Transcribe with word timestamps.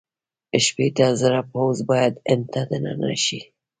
شپېته 0.65 1.05
زره 1.21 1.41
پوځ 1.51 1.77
باید 1.89 2.13
هند 2.29 2.45
ته 2.53 2.61
دننه 2.69 3.11
شي. 3.25 3.39